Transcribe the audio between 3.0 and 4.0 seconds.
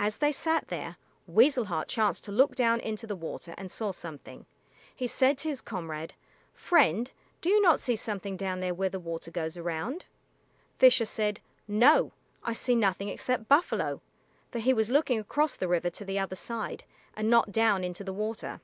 the water and saw